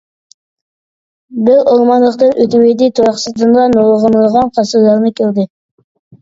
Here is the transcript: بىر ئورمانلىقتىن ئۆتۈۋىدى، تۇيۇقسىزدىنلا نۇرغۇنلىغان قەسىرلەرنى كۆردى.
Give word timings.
بىر 1.49 1.59
ئورمانلىقتىن 1.73 2.33
ئۆتۈۋىدى، 2.45 2.87
تۇيۇقسىزدىنلا 3.01 3.67
نۇرغۇنلىغان 3.75 4.51
قەسىرلەرنى 4.57 5.15
كۆردى. 5.21 5.47